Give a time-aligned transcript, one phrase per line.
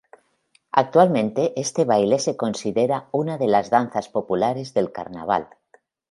[0.71, 5.47] Actualmente este baile se considera una de las danzas populares del Carnaval.